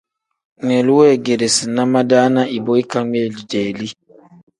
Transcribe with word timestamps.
Ngmiilu 0.57 0.91
weegeerina 0.99 1.83
madaana 1.93 2.41
ibo 2.57 2.71
ikangmiili 2.83 3.41
deeli. 3.51 3.87